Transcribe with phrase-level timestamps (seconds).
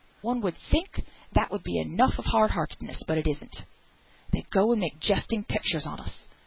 [0.23, 3.65] One would think that would be enough of hard heartedness, but it isn't.
[4.33, 6.23] They go and make jesting pictures of us!